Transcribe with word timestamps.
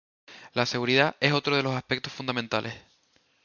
La 0.53 0.65
seguridad 0.65 1.15
es 1.19 1.31
otro 1.31 1.55
de 1.55 1.61
los 1.61 1.75
aspectos 1.75 2.11
fundamentales. 2.11 2.73